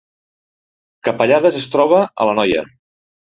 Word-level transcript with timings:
Capellades 1.09 1.59
es 1.61 1.69
troba 1.75 2.01
a 2.05 2.27
l’Anoia 2.31 2.65